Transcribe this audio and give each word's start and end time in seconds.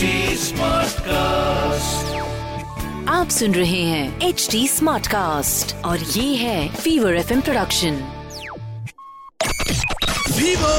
Smart 0.00 1.00
cast 1.00 2.10
आप 3.08 3.28
सुन 3.30 3.54
रहे 3.54 3.80
हैं 3.82 4.28
एच 4.28 4.46
डी 4.50 4.66
स्मार्ट 4.68 5.06
कास्ट 5.06 5.74
और 5.84 5.98
ये 5.98 6.34
है 6.36 6.68
Fever 6.74 7.16
F 7.16 7.32
introduction 7.32 8.00
Vivo 10.38 10.76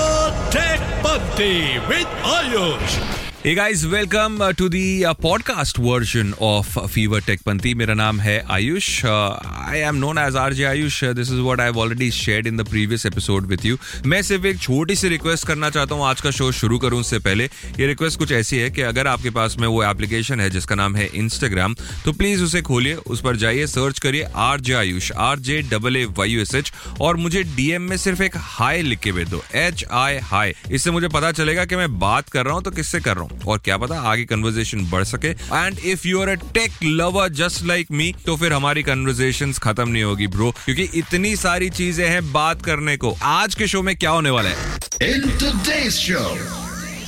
tech 0.51 0.81
पद्धति 1.05 1.53
with 1.87 2.07
Ayush 2.27 2.97
Hey 3.45 3.55
guys, 3.55 3.81
welcome 3.85 4.39
uh, 4.39 4.53
to 4.53 4.69
the 4.69 5.03
uh, 5.03 5.13
podcast 5.13 5.77
version 5.85 6.29
of 6.49 6.67
Fever 6.91 7.19
Tech. 7.21 7.41
मेरा 7.77 7.93
नाम 7.93 8.19
है 8.19 8.37
Ayush 8.49 8.85
I 9.05 9.79
am 9.79 9.95
known 9.95 10.17
as 10.17 10.35
R 10.35 10.53
J 10.53 10.63
Ayush. 10.65 11.03
This 11.03 11.31
is 11.31 11.39
what 11.39 11.59
I 11.59 11.69
already 11.69 12.09
shared 12.11 12.47
in 12.47 12.57
the 12.57 12.67
previous 12.67 13.05
episode 13.05 13.47
with 13.47 13.65
you 13.65 13.77
मैं 14.05 14.21
सिर्फ़ 14.21 14.45
एक 14.47 14.59
छोटी 14.59 14.95
सी 14.95 15.09
request 15.09 15.47
करना 15.47 15.69
चाहता 15.69 15.95
हूँ 15.95 16.05
आज 16.05 16.21
का 16.21 16.31
शो 16.31 16.51
शुरू 16.51 16.77
करूँ 16.79 16.99
उससे 16.99 17.19
पहले। 17.19 17.45
ये 17.79 17.87
रिक्वेस्ट 17.87 18.19
कुछ 18.19 18.31
ऐसी 18.31 18.57
है 18.57 18.69
कि 18.69 18.81
अगर 18.81 19.07
आपके 19.07 19.29
पास 19.29 19.57
में 19.59 19.67
वो 19.67 19.83
एप्लीकेशन 19.83 20.39
है 20.39 20.49
जिसका 20.49 20.75
नाम 20.75 20.95
है 20.95 21.09
इंस्टाग्राम 21.23 21.75
तो 22.05 22.11
प्लीज़ 22.13 22.43
उसे 22.43 22.61
खोलिए 22.61 22.93
उस 22.93 23.21
पर 23.21 23.35
जाइए 23.43 23.67
सर्च 23.67 23.99
करिए 23.99 24.29
R 24.45 24.61
J 24.61 24.73
Ayush 24.83 25.11
R 25.27 25.39
J 25.49 25.61
double 25.71 25.97
A 25.97 26.05
Y 26.17 26.39
S 26.41 26.55
H 26.55 26.71
और 27.01 27.17
मुझे 27.25 27.43
डीएम 27.57 27.89
में 27.89 27.97
सिर्फ़ 27.97 28.23
एक 28.23 28.37
हाई 28.53 28.81
लिख 28.81 28.99
के 28.99 29.11
भेज 29.11 29.29
दो 29.29 29.43
एच 29.65 29.85
आई 29.91 30.17
हाई 30.31 30.53
इससे 30.71 30.91
मुझे 30.91 31.07
पता 31.19 31.31
चलेगा 31.43 31.65
कि 31.65 31.75
मैं 31.75 31.99
बात 31.99 32.29
कर 32.29 32.45
रहा 32.45 32.53
हूँ 32.53 32.63
तो 32.63 32.71
किससे 32.71 32.99
कर 32.99 33.15
रहा 33.15 33.23
हूँ? 33.23 33.31
और 33.47 33.57
क्या 33.57 33.77
पता 33.77 33.99
आगे 34.01 34.25
कन्वर्जेशन 34.25 34.85
बढ़ 34.89 35.03
सके। 35.03 35.27
And 35.27 35.79
if 35.79 36.07
you 36.07 36.21
are 36.21 36.29
a 36.29 36.35
tech 36.53 36.83
lover 36.83 37.29
just 37.33 37.63
like 37.65 37.91
me 37.91 38.13
तो 38.25 38.35
फिर 38.37 38.53
हमारी 38.53 38.83
कन्वर्जेशन 38.83 39.53
खत्म 39.53 39.89
नहीं 39.89 40.03
होगी 40.03 40.27
ब्रो 40.27 40.51
क्योंकि 40.65 40.89
इतनी 40.95 41.35
सारी 41.35 41.69
चीज़ें 41.69 42.07
हैं 42.09 42.31
बात 42.33 42.61
करने 42.61 42.97
को। 42.97 43.15
आज 43.23 43.55
के 43.55 43.67
शो 43.67 43.81
में 43.81 43.95
क्या 43.95 44.09
होने 44.09 44.29
वाला 44.29 44.49
है? 44.49 44.79
In 45.03 45.23
today's 45.39 45.95
show, 45.99 46.27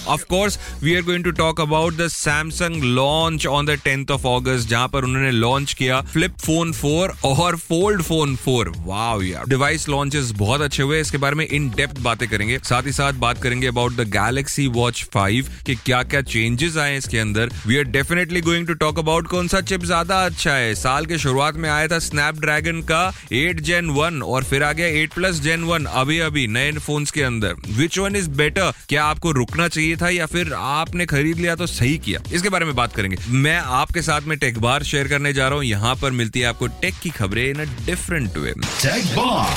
of 0.08 0.24
course 0.30 0.60
we 0.84 0.96
are 0.96 1.02
going 1.04 1.24
to 1.24 1.32
talk 1.34 1.62
about 1.62 1.98
the 1.98 2.08
Samsung 2.10 2.84
launch 2.84 3.48
on 3.48 3.66
the 3.66 3.80
tenth 3.84 4.12
of 4.12 4.26
August 4.28 4.70
जहाँ 4.70 4.88
पर 4.88 5.04
उन्होंने 5.04 5.32
लॉन्च 5.32 5.74
किया 5.74 6.02
फ्लिप 6.04 6.38
फ़ोन 6.46 6.72
फोर 6.74 7.16
और 7.26 7.56
फोल्ड 7.58 8.02
फ़ोन 8.04 8.36
फोर 8.36 8.72
वाव 8.86 9.22
यार। 9.24 9.46
डिवाइस 9.50 9.88
लॉन्चेस 9.90 10.32
बहुत 10.38 10.62
अच्छे 10.62 10.84
हुए 10.84 11.00
इसके 11.02 11.18
बारे 11.18 11.36
में 11.36 11.46
इन 11.48 11.70
डेप्थ 11.78 12.00
बातें 12.02 12.28
करेंगे। 12.30 12.60
साथ 12.64 12.86
ही 12.86 12.92
साथ 12.92 13.14
बात 13.20 13.42
करेंगे 13.44 13.68
about 13.68 13.94
the 13.94 14.08
Galaxy 14.12 14.68
watch 14.76 15.04
five 15.14 15.50
के 15.66 15.76
क्या 15.76 16.02
क्या 16.04 16.22
चेंजेस 16.24 16.78
आए 16.78 16.98
इसके 16.98 17.20
अंदर। 17.20 17.50
We 17.68 17.78
are 17.78 17.84
definitely 17.92 18.42
going 18.42 18.68
to 18.68 18.74
talk 18.76 19.00
about 19.00 19.28
कौन 19.28 19.48
सा 19.48 19.62
चिप 19.64 19.84
ज़्यादा 19.86 20.24
अच्छा 20.26 20.54
है। 20.54 20.74
साल 20.76 21.06
के 21.06 21.18
शुरुआत 21.18 21.56
में 21.56 21.70
आया 21.70 21.88
था 21.88 22.00
स्नैपड्रैगन 22.02 22.82
का 22.92 23.04
एट 23.34 23.60
जेन 23.62 23.90
वन 23.92 24.22
और 24.24 24.44
फिर 24.44 24.64
आ 24.64 24.72
गया 24.74 24.88
एट 25.02 25.14
प्लस 25.14 25.42
जेन 25.42 25.64
वन 25.64 25.86
अभी 25.96 26.20
अभी 26.22 26.48
नए 26.50 26.72
फ़ोन 26.78 27.06
के 27.14 27.24
अंदर। 27.24 27.56
विच 27.78 27.98
वन 28.00 28.16
इज़ 28.16 28.30
बेटर 28.38 28.72
क्या 28.90 29.04
आपको 29.06 29.32
रुकना 29.34 29.68
चाहिए 29.68 29.95
था 29.96 30.10
या 30.10 30.26
फिर 30.26 30.54
आपने 30.54 31.06
खरीद 31.06 31.38
लिया 31.38 31.56
तो 31.56 31.68
सही 31.68 31.98
किया? 31.98 32.20
इसके 32.34 32.50
बारे 32.50 32.66
में 32.66 32.76
बात 32.76 32.94
करेंगे। 32.94 33.18
मैं 33.28 33.58
आपके 33.58 34.02
साथ 34.02 34.22
में 34.22 34.38
टेक 34.38 34.60
बार 34.60 34.84
शेयर 34.84 35.08
करने 35.08 35.34
जा 35.34 35.48
रहा 35.48 35.56
हूँ। 35.56 35.66
यहाँ 35.66 35.96
पर 35.96 36.12
मिलती 36.12 36.40
है 36.40 36.46
आपको 36.46 36.68
टेक 36.68 36.94
की 37.04 37.10
खबरें 37.10 37.50
in 37.50 37.60
a 37.60 37.86
different 37.86 38.38
way 38.38 38.54
Tech 38.54 39.18
Bomb. 39.18 39.56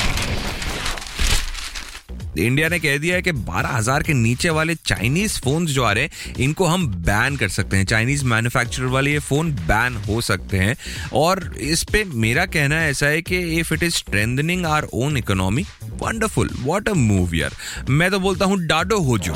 India 2.39 2.69
ने 2.69 2.79
कह 2.79 2.99
दिया 2.99 3.15
है 3.17 3.23
कि 3.23 3.33
12000 3.33 4.03
के 4.03 4.13
नीचे 4.13 4.51
वाले 4.51 4.75
चाइनीज़ 4.75 5.41
फ़ोन 5.41 5.67
जो 5.67 5.85
आ 5.85 5.93
रहे 5.93 6.05
हैं 6.05 6.35
इनको 6.37 6.67
हम 6.67 6.87
बैन 6.87 7.37
कर 7.37 7.49
सकते 7.49 7.77
हैं। 7.77 7.85
चाइनीज़ 7.85 8.25
मैन्युफैक्चरर 8.25 8.87
वाले 8.87 9.13
ये 9.13 9.19
फ़ोन 9.19 9.53
बैन 9.53 9.97
हो 9.97 10.21
सकते 10.21 10.57
हैं। 10.57 10.77
और 11.13 11.55
इस 11.61 11.85
पे 11.85 12.05
मेरा 12.05 12.47
कहना 12.47 12.85
ऐसा 12.85 13.07
है 13.07 13.23
कि 13.23 13.39
if 13.59 13.75
it 13.75 13.83
is 13.83 13.95
strengthening 13.95 14.67
our 14.67 14.87
own 14.93 15.17
economy 15.17 15.63
wonderful 15.85 16.51
what 16.61 16.89
a 16.89 16.93
move 16.93 17.35
यार। 17.35 17.51
मैं 17.91 18.11
तो 18.11 18.21
बोलता 18.21 18.45
हूँ 18.45 18.67
डाडो 18.67 18.99
हो 18.99 19.19
जो। 19.19 19.35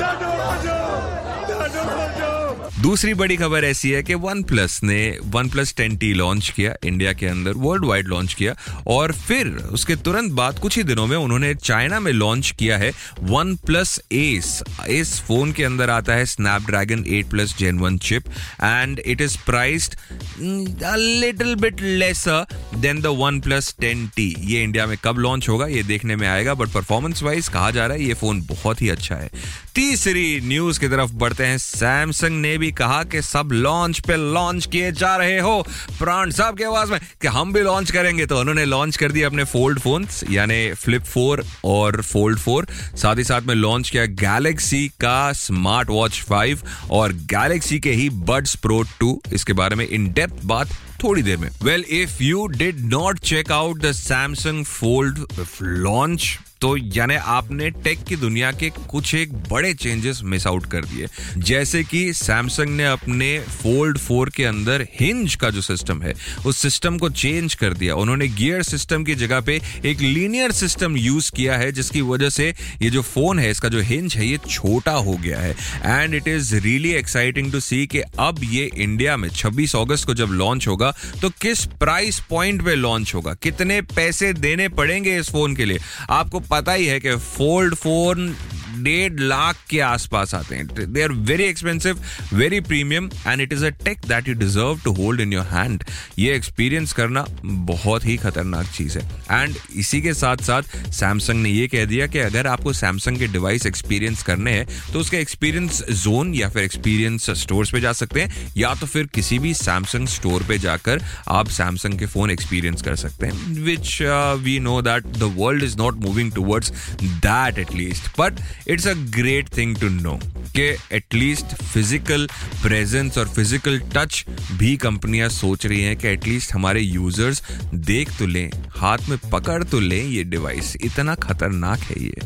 दूसरी 2.83 3.13
बड़ी 3.13 3.35
खबर 3.37 3.63
ऐसी 3.63 3.89
है 3.91 4.01
कि 4.03 4.13
वन 4.13 4.41
प्लस 4.43 4.79
ने 4.83 4.97
one 5.33 5.49
plus 5.49 5.73
ten 5.75 5.95
T 5.97 6.11
launch 6.13 6.49
किया, 6.55 6.73
इंडिया 6.85 7.11
के 7.13 7.25
अंदर 7.25 7.53
वर्ल्ड 7.57 7.85
वाइड 7.85 8.07
लॉन्च 8.07 8.33
किया, 8.33 8.55
और 8.87 9.11
फिर 9.17 9.47
उसके 9.73 9.95
तुरंत 9.97 10.31
बाद 10.31 10.59
कुछ 10.59 10.77
ही 10.77 10.83
दिनों 10.83 11.05
में 11.07 11.15
उन्होंने 11.17 11.53
चाइना 11.55 11.99
में 11.99 12.11
लॉन्च 12.11 12.51
किया 12.59 12.77
है 12.77 12.91
वन 13.21 13.55
प्लस 13.65 13.99
एस 14.11 14.61
इस 14.89 15.19
फ़ोन 15.21 15.51
के 15.51 15.63
अंदर 15.63 15.89
आता 15.89 16.13
है 16.13 16.25
Snapdragon 16.25 17.05
eight 17.09 17.29
plus 17.29 17.55
gen 17.59 17.79
one 17.79 17.97
chip 17.99 18.29
and 18.63 18.99
it 18.99 19.21
is 19.21 19.37
priced 19.45 19.95
little 20.39 21.55
bit 21.55 21.81
lesser 21.81 22.45
than 22.75 23.01
the 23.01 23.15
OnePlus 23.41 23.75
ten 23.79 24.07
T. 24.15 24.33
ये 24.41 24.63
इंडिया 24.63 24.87
में 24.87 24.97
कब 25.03 25.19
लॉन्च 25.19 25.49
होगा, 25.49 25.67
ये 25.67 25.83
देखने 25.83 26.15
में 26.15 26.27
आएगा 26.27 26.53
बट 26.53 26.73
परफॉर्मेंस 26.73 27.23
वाइज 27.23 27.47
कहा 27.47 27.71
जा 27.71 27.85
रहा 27.85 27.97
है, 27.97 28.03
ये 28.03 28.13
फ़ोन 28.15 28.41
बहुत 28.49 28.81
ही 28.81 28.89
अच्छा 28.89 29.15
है। 29.15 29.29
तीसरी 29.75 30.39
न्यूज़ 30.43 30.79
की 30.79 30.87
तरफ़ 30.87 31.11
बढ़ते 31.15 31.45
हैं। 31.45 31.57
सैमसंग 31.57 32.41
ने 32.41 32.57
भी 32.57 32.71
कहा 32.73 33.03
कि 33.03 33.21
सब 33.21 33.49
लॉन्च 33.53 33.99
पे 33.99 34.15
लॉन्च 34.33 34.65
किए 34.65 34.91
जा 34.91 35.15
रहे 35.15 35.39
हो। 35.39 35.61
प्राण 35.99 36.31
साहब 36.31 36.57
की 36.57 36.63
आवाज़ 36.63 36.91
में 36.91 36.99
कि 37.21 37.27
हम 37.27 37.53
भी 37.53 37.61
लॉन्च 37.61 37.91
करेंगे 37.91 38.25
तो 38.25 38.39
उन्होंने 38.39 38.65
लॉन्च 38.65 38.97
कर 38.97 39.11
दिया 39.11 39.27
अपने 39.27 39.43
फोल्ड 39.43 39.79
फोन्स 39.79 40.23
यानी 40.31 40.73
फ्लिप 40.73 41.03
फोर 41.03 41.45
और 41.65 42.01
फोल्ड 42.01 42.39
फोर 42.39 42.67
साथ 42.95 43.15
ही 43.15 43.23
साथ 43.23 43.41
में 43.41 43.55
लॉन्च 43.55 43.89
किया 43.89 44.05
गैलेक्सी 44.05 44.87
का 45.01 45.31
स्मार्ट 45.33 45.89
वॉच 45.89 46.21
फाइव 46.21 46.61
और 46.91 47.13
गैलेक्सी 47.33 47.79
के 47.79 47.91
ही 47.91 48.09
बड्स 48.29 48.55
प्रो 48.55 48.81
टू 48.99 49.21
इसके 49.33 49.53
बारे 49.53 49.75
में 49.75 49.87
इन 49.87 50.11
डेप्थ 50.13 50.45
बात 50.45 50.71
थोड़ी 51.03 51.21
देर 51.23 51.37
में। 51.37 51.49
Well 51.63 51.83
if 51.89 52.21
you 52.23 52.45
did 52.47 52.79
not 52.79 53.19
check 53.19 53.51
out 53.51 53.81
the 53.81 53.91
Samsung 53.91 54.65
fold 54.65 55.19
launch 55.61 56.37
तो 56.63 56.77
यानी 56.77 57.15
आपने 57.15 57.69
टेक 57.69 58.03
की 58.03 58.15
दुनिया 58.15 58.51
के 58.51 58.69
कुछ 58.69 59.13
एक 59.15 59.33
बड़े 59.33 59.73
चेंजेस 59.73 60.19
मिस 60.23 60.47
आउट 60.47 60.65
कर 60.65 60.85
दिए। 60.85 61.07
जैसे 61.37 61.83
कि 61.83 62.13
सैमसंग 62.13 62.69
ने 62.69 62.85
अपने 62.85 63.39
फोल्ड 63.39 63.97
फोर 63.97 64.29
के 64.29 64.43
अंदर 64.43 64.85
हिंज 64.99 65.35
का 65.35 65.49
जो 65.49 65.61
सिस्टम 65.61 66.01
है, 66.01 66.13
उस 66.45 66.57
सिस्टम 66.57 66.97
को 66.97 67.09
चेंज 67.09 67.53
कर 67.53 67.73
दिया। 67.73 67.95
उन्होंने 67.95 68.27
गियर 68.27 68.63
सिस्टम 68.63 69.03
की 69.03 69.15
जगह 69.15 69.39
पे 69.39 69.59
एक 69.85 70.01
लीनियर 70.01 70.51
सिस्टम 70.51 70.97
यूज़ 70.97 71.31
किया 71.31 71.57
है, 71.57 71.71
जिसकी 71.71 72.01
वजह 72.01 72.29
से 72.29 72.47
ये 72.81 72.89
जो 72.89 73.01
फ़ोन 73.01 73.39
है, 73.39 73.51
इसका 73.51 73.69
जो 73.69 73.81
हिंज 73.81 74.15
है, 74.15 74.27
ये 74.27 74.37
छोटा 74.49 74.91
हो 74.91 75.17
गया 75.17 75.39
है। 75.39 75.55
And 75.83 76.15
it 76.15 76.27
is 76.27 76.55
really 76.55 76.93
exciting 76.93 77.51
to 77.51 77.59
see 77.59 77.85
कि 77.87 78.01
अब 78.19 78.39
ये 78.43 78.69
इंडिया 78.75 79.17
में 79.17 79.29
26 79.29 79.75
अगस्त 79.75 80.05
को 80.05 80.13
जब 80.13 80.29
लॉन्च 80.31 80.67
होगा 80.67 80.93
तो 81.21 81.29
किस 81.41 81.65
प्राइस 81.65 82.19
पॉइंट 82.29 82.65
पे 82.65 82.75
लॉन्च 82.75 83.13
होगा? 83.15 83.33
कितने 83.33 83.81
पैसे 83.95 84.33
देने 84.33 84.69
पड़ेंगे 84.69 85.19
इस 85.19 85.29
फ़ोन 85.29 85.55
के 85.55 85.65
लिए? 85.65 85.79
आपको 86.09 86.39
पता 86.53 86.73
ही 86.73 86.85
है 86.85 86.99
कि 86.99 87.15
फोल्ड 87.27 87.75
फ़ोन 87.75 88.35
डेढ़ 88.75 89.19
लाख 89.19 89.57
के 89.69 89.79
आसपास 89.81 90.33
आते 90.35 90.55
हैं। 90.55 90.67
They 90.93 91.03
are 91.03 91.11
very 91.23 91.43
expensive 91.43 92.01
very 92.33 92.59
premium 92.61 93.09
and 93.27 93.41
it 93.41 93.53
is 93.53 93.65
a 93.65 93.69
tech 93.85 94.01
that 94.07 94.27
you 94.27 94.33
deserve 94.35 94.79
to 94.83 94.91
hold 94.93 95.21
in 95.21 95.33
your 95.33 95.45
hand 95.45 95.83
ये 96.19 96.35
एक्सपीरियंस 96.35 96.93
करना 96.93 97.25
बहुत 97.43 98.05
ही 98.05 98.17
खतरनाक 98.17 98.67
चीज़ 98.67 98.97
है। 98.99 99.05
एंड 99.31 99.55
इसी 99.75 100.01
के 100.01 100.13
साथ 100.13 100.43
साथ 100.43 100.77
सैमसंग 100.93 101.41
ने 101.43 101.49
ये 101.49 101.67
कह 101.67 101.85
दिया 101.85 102.07
कि 102.07 102.19
अगर 102.19 102.47
आपको 102.47 102.73
सैमसंग 102.73 103.17
के 103.17 103.27
डिवाइस 103.27 103.65
एक्सपीरियंस 103.65 104.23
करने 104.23 104.51
हैं 104.51 104.67
तो 104.93 104.99
उसके 104.99 105.17
एक्सपीरियंस 105.17 105.81
जोन 105.93 106.33
या 106.33 106.49
फिर 106.49 106.63
एक्सपीरियंस 106.63 107.29
स्टोर्स 107.41 107.71
पे 107.71 107.81
जा 107.81 107.91
सकते 107.93 108.21
हैं, 108.21 108.51
या 108.57 108.73
तो 108.75 108.85
फिर 108.85 109.05
किसी 109.13 109.39
भी 109.39 109.53
सैमसंग 109.53 110.07
स्टोर 110.07 110.43
पे 110.43 110.57
जाकर 110.59 111.01
आप 111.29 111.47
सैमसंग 111.49 111.99
के 111.99 112.05
फ़ोन 112.05 112.31
एक्सपीरियंस 112.31 112.81
कर 112.81 112.95
सकते 112.95 113.25
हैं। 113.25 113.63
Which 113.63 113.97
we 114.43 114.59
know 114.59 114.81
that 114.81 115.05
the 115.07 115.31
world 115.37 115.63
is 115.63 115.77
not 115.77 115.97
moving 116.01 116.31
towards 116.31 116.71
that 117.03 117.59
at least 117.59 118.07
but 118.19 118.39
it's 118.67 118.87
a 118.87 118.93
great 119.15 119.49
thing 119.57 119.75
to 119.77 119.89
know 119.89 120.19
कि 120.55 120.63
एटलीस्ट 120.95 121.55
फ़िज़िकल 121.63 122.27
प्रेजेंस 122.61 123.17
और 123.17 123.27
फ़िज़िकल 123.27 123.79
टच 123.95 124.23
भी 124.57 124.75
कंपनियाँ 124.77 125.29
सोच 125.29 125.65
रही 125.65 125.81
हैं 125.83 125.95
कि 125.97 126.07
एटलीस्ट 126.07 126.53
हमारे 126.53 126.81
यूज़र्स 126.81 127.41
देख 127.73 128.09
तो 128.19 128.25
लें, 128.25 128.49
हाथ 128.77 129.09
में 129.09 129.17
पकड़ 129.31 129.63
तो 129.63 129.79
लें 129.79 130.03
ये 130.03 130.23
डिवाइस 130.23 130.75
इतना 130.83 131.15
खतरनाक 131.15 131.79
है 131.79 132.01
ये। 132.03 132.21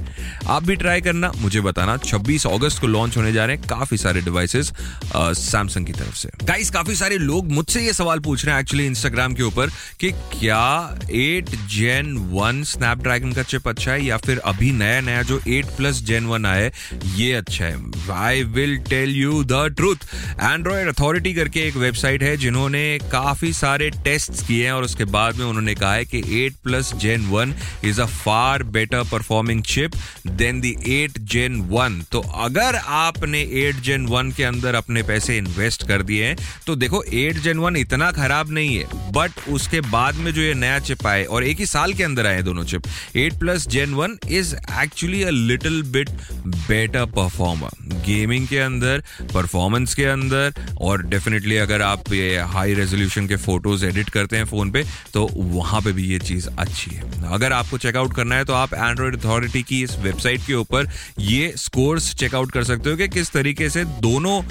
आप 0.48 0.64
भी 0.64 0.76
ट्राई 0.76 1.02
करना, 1.02 1.32
मुझे 1.38 1.62
बताना 1.62 1.98
26 2.00 2.46
अगस्त 2.48 2.82
को 2.82 2.88
लॉन्च 2.88 3.18
होने 3.18 3.32
जा 3.34 3.46
रहे 3.46 3.56
हैं 3.56 3.68
काफ़ी 3.70 3.98
सारे 3.98 4.22
डिवाइसेस 4.22 4.72
सैमसंग 5.16 5.86
की 5.86 5.94
तरफ़ 5.94 6.16
से। 6.16 6.30
गाइस 6.44 6.70
काफ़ी 6.72 6.96
सारे 6.96 7.18
लोग 7.18 7.52
मुझसे 7.52 7.82
ये 7.86 7.94
सवाल 7.94 8.20
पूछ 8.20 8.46
रहे 8.46 8.56
हैं 8.56 8.62
एक्चुअली 8.62 8.86
इंस्टाग्राम 8.86 9.34
के 9.34 9.44
ऊपर 9.44 9.70
कि 10.00 10.12
क्या 10.34 11.00
एट 11.12 11.50
जेन 11.70 12.16
वन 12.32 12.64
स्नैपड्रैगन 12.68 13.34
का 13.34 13.44
चिप 13.44 13.68
अच्छा 13.68 13.92
है 13.92 14.04
या 14.06 14.18
फिर 14.18 14.40
अभी 14.46 14.72
नया 14.74 15.02
नया 15.02 15.22
जो 15.24 15.40
एट 15.48 15.76
प्लस 15.78 16.04
जेन 16.06 16.26
1 16.30 16.46
आया 16.46 16.64
है 16.64 16.72
ये 17.16 17.32
अच्छा 17.34 17.66
है। 17.66 17.76
I 18.18 18.44
will 18.46 18.78
tell 18.90 19.16
you 19.16 19.44
the 19.46 19.66
truth 19.78 20.06
Android 20.34 20.88
authority 20.88 21.34
करके 21.34 21.68
एक 21.68 21.76
वेबसाइट 21.78 22.24
है, 22.24 22.36
जिन्होंने 22.38 22.84
काफ़ी 23.12 23.52
सारे 23.54 23.90
टेस्ट 24.04 24.46
किए 24.48 24.66
हैं, 24.66 24.72
और 24.72 24.84
उसके 24.84 25.06
बाद 25.08 25.36
में 25.36 25.46
उन्होंने 25.46 25.76
कहा 25.76 25.94
है 25.94 26.06
कि 26.06 26.22
8 26.40 26.58
plus 26.64 26.94
gen 26.98 27.30
1 27.32 27.54
is 27.86 28.02
a 28.02 28.06
far 28.06 28.64
better 28.76 29.04
performing 29.12 29.64
chip 29.66 29.96
than 30.28 30.62
the 30.62 30.74
8 30.90 31.20
gen 31.32 31.62
1 31.72 32.02
तो 32.12 32.22
अगर 32.40 32.76
आपने 32.98 33.44
8 33.62 33.82
जेन 33.84 34.08
1 34.10 34.34
के 34.36 34.44
अंदर 34.44 34.76
अपने 34.76 35.04
पैसे 35.04 35.38
इन्वेस्ट 35.38 35.88
कर 35.88 36.02
दिए 36.04 36.26
हैं 36.26 36.38
तो 36.66 36.76
देखो 36.76 37.04
एट 37.16 37.38
जेन 37.40 37.60
वन 37.60 37.76
इतना 37.78 38.12
खराब 38.14 38.52
नहीं 38.52 38.76
है। 38.78 39.12
बट 39.14 39.48
उसके 39.50 39.82
बाद 39.84 40.16
में 40.16 40.32
जो 40.34 40.42
ये 40.42 40.54
नया 40.56 40.80
चिप 40.80 41.06
आए, 41.08 41.24
और 41.26 41.44
एक 41.44 41.60
ही 41.60 41.66
साल 41.68 41.94
के 41.94 42.04
अंदर 42.04 42.28
आए 42.28 42.42
दोनों 42.44 42.64
chip 42.66 42.88
eight 43.16 43.40
plus 43.40 43.68
gen 43.68 43.94
one 43.94 44.18
is 44.30 44.56
actually 44.56 45.24
a 45.24 45.30
little 45.30 45.82
bit 45.88 46.10
better 46.48 47.06
performer 47.08 47.86
gaming 48.06 48.48
के 48.48 48.60
अंदर 48.60 49.04
परफॉर्मेंस 49.34 49.94
के 49.96 50.06
अंदर, 50.06 50.54
और 50.82 51.04
डेफिनेटली 51.06 51.58
अगर 51.58 51.82
आप 51.82 52.12
ये 52.14 52.38
हाई 52.48 52.74
रेजोल्यूशन 52.74 53.28
के 53.28 53.36
फ़ोटोज़ 53.38 53.86
एडिट 53.86 54.10
करते 54.10 54.38
हैं 54.38 54.46
फ़ोन 54.46 54.72
पे 54.72 54.84
तो 55.14 55.28
वहाँ 55.34 55.82
पे 55.82 55.92
भी 55.92 56.08
ये 56.08 56.20
चीज़ 56.20 56.48
अच्छी 56.50 56.92
है। 56.92 57.32
अगर 57.34 57.54
आपको 57.54 57.78
चेकआउट 57.78 58.16
करना 58.16 58.36
है 58.36 58.46
तो 58.46 58.54
आप 58.54 58.74
एंड्रॉयड 58.74 59.20
अथॉरिटी 59.20 59.64
की 59.64 59.82
इस 59.84 59.98
वेबसाइट 60.00 60.46
के 60.48 60.54
ऊपर 60.56 60.90
ये 61.20 61.54
स्कोर्स 61.58 62.14
चेकआउट 62.16 62.52
कर 62.52 62.64
सकते 62.64 62.90
हो 62.90 62.98
कि 62.98 63.08
किस 63.10 63.32
तरीके 63.32 63.70
से 63.70 63.84
दोनों 64.02 64.42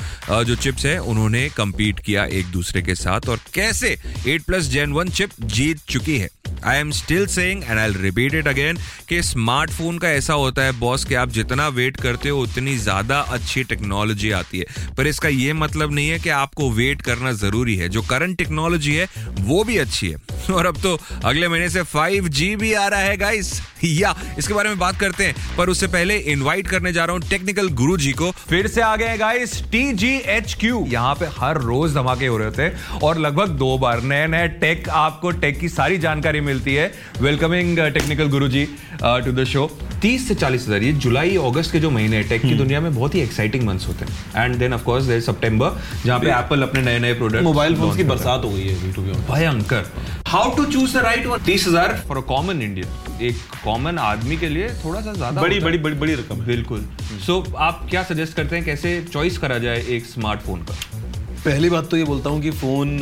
जो 0.45 0.55
चिप्स 0.57 0.85
हैं, 0.87 0.99
उन्होंने 1.01 1.49
compete 1.51 2.01
किया 2.01 2.25
एक 2.33 2.47
दूसरे 2.47 2.83
के 2.83 2.95
साथ, 2.95 3.29
और 3.29 3.41
कैसे 3.55 3.97
eight 4.29 4.43
plus 4.43 4.65
gen 4.69 4.93
one 4.93 5.09
chip 5.11 5.31
जीत 5.43 5.81
चुकी 5.89 6.19
है। 6.19 6.29
I 6.65 6.79
am 6.79 6.91
still 6.91 7.27
saying 7.27 7.63
and 7.65 7.79
I 7.79 7.93
repeat 7.93 8.35
it 8.35 8.49
again 8.49 8.79
कि 9.09 9.23
स्मार्टफ़ोन 9.23 9.99
का 9.99 10.09
ऐसा 10.09 10.35
होता 10.35 10.63
है 10.63 10.73
बॉस 10.73 11.05
कि 11.05 11.15
आप 11.15 11.29
जितना 11.29 11.69
वेट 11.69 11.97
करते 11.97 12.29
हो, 12.29 12.43
उतनी 12.43 12.77
ज़्यादा 12.77 13.21
अच्छी 13.21 13.65
टेक्नोलॉजी 13.65 14.31
आती 14.31 14.59
है। 14.59 14.95
पर 14.95 15.07
इसका 15.07 15.29
यह 15.29 15.55
मतलब 15.55 15.93
नहीं 15.93 16.09
है 16.09 16.19
कि 16.19 16.29
आपको 16.29 16.71
वेट 16.71 17.03
करना 17.03 17.33
ज़रूरी 17.33 17.77
है। 17.77 17.89
जो 17.89 18.03
करंट 18.03 18.39
टेक्नोलॉजी 18.39 18.95
है, 18.95 19.09
वो 19.41 19.65
भी 19.65 19.77
अच्छी 19.77 20.09
है। 20.09 20.17
और 20.51 20.67
अब 20.67 20.81
तो 20.83 20.99
अगले 21.25 21.49
महीने 21.49 21.71
से 21.71 21.83
फाइव 21.83 22.29
जी 22.29 22.57
भी 22.57 22.73
आ 22.73 22.87
रहा 22.89 23.01
है 23.01 23.17
गाइस 23.17 23.61
या 23.85 24.15
इसके 24.39 24.55
बारे 24.55 24.69
में 24.69 24.79
बात 24.79 24.99
करते 25.01 25.25
हैं 25.25 25.35
पर 25.57 25.69
उससे 25.69 25.87
पहले 25.89 26.17
इनवाइट 26.33 26.69
करने 26.69 26.93
जा 26.93 27.05
रहा 27.05 27.17
हूँ 27.17 27.29
टेक्निकल 27.29 27.69
गुरु 27.77 27.97
जी 27.99 28.13
को। 28.13 28.31
फिर 28.41 28.67
से 28.67 28.81
आ 28.81 28.95
गए 28.97 29.17
guys 29.19 29.63
T 29.73 29.93
G 29.95 30.13
H 30.29 30.55
Q 30.61 30.85
यहाँ 30.91 31.15
पे 31.15 31.27
हर 31.39 31.61
रोज 31.63 31.95
धमाके 31.95 32.27
हो 32.27 32.37
रहे 32.39 32.51
थे 32.51 32.99
और 33.07 33.19
लगभग 33.19 33.57
दो 33.59 33.77
बार 33.79 34.03
नए 34.05 34.27
नए 34.27 34.49
टेक 34.61 34.89
आपको 34.97 35.31
टेक 35.43 35.59
की 35.61 35.69
सारी 35.69 35.99
जानकारी 35.99 36.41
मिलती 36.43 36.75
है। 36.75 36.93
Welcoming 37.21 37.79
technical 37.79 38.29
Guru 38.29 38.49
ji 38.49 38.65
to 38.95 39.33
the 39.33 39.45
show 39.47 39.67
तीस 40.03 40.27
से 40.29 40.35
चालीस 40.35 40.67
हज़ार 40.67 40.83
ये 40.83 40.93
जुलाई 40.95 41.37
अगस्त 41.39 41.73
के 41.73 41.81
जो 41.81 41.91
महीने 41.91 42.23
टेक 42.25 42.43
की 42.43 42.55
दुनिया 42.55 42.81
में 42.81 42.95
बहुत 42.95 43.15
ही 43.15 43.21
एक्साइटिंग 43.21 43.67
मंथ्स 43.67 43.87
होते 43.89 44.05
हैं। 44.05 44.45
And 44.45 44.57
then 44.59 44.75
of 44.75 44.83
course 44.85 45.05
there 45.05 45.21
सितंबर 45.21 45.81
जहाँ 46.05 46.19
पे 46.21 46.31
एप्पल 46.31 46.63
अपने 46.63 46.83
नए 46.83 46.99
नए 46.99 47.15
प्रोडक्ट 47.15 47.43
मोबाइल 47.43 47.77
फ़ोन 47.77 47.97
की 47.97 48.05
बरसात 48.05 48.45
हो 48.45 48.51
गई 48.51 48.67
है 48.67 48.75
अभी, 48.75 48.93
to 48.93 49.07
be 49.07 49.19
भयंकर। 49.31 49.93
How 50.29 50.55
to 50.57 50.65
choose 50.65 50.97
the 50.99 51.03
right 51.05 51.27
one 51.27 51.45
तीस 51.45 51.67
हज़ार 51.69 52.03
फॉर 52.09 52.19
अ 52.19 52.27
कॉमन 52.29 52.63
इंडियन 52.63 53.06
एक 53.23 53.37
कॉमन 53.65 53.99
आदमी 53.99 54.37
के 54.37 54.49
लिए 54.49 54.69
थोड़ा 54.85 55.01
सा 55.01 55.13
ज़्यादा 55.13 55.41
बड़ी 55.41 55.61
बड़ी 55.61 55.79
बड़ी 55.79 55.95
बड़ी 55.95 56.15
रकम 56.15 56.37
है। 56.37 56.47
बिल्कुल। 56.47 56.87
सो 57.27 57.43
so, 57.43 57.55
आप 57.57 57.87
क्या 57.91 58.03
सजेस्ट 58.03 58.37
करते 58.37 58.57
हैं? 58.57 58.65
कैसे 58.65 59.01
चॉइस 59.13 59.39
करा 59.39 59.59
जाए 59.59 59.85
एक 59.89 60.07
स्मार्टफ़ोन 60.07 60.63
का? 60.63 60.75
पहली 61.45 61.71
बात 61.71 61.89
तो 61.91 61.97
ये 61.97 62.05
बोलता 62.05 62.31
हूँ 62.31 62.41
कि 62.43 62.51
फ़ोन 62.51 62.99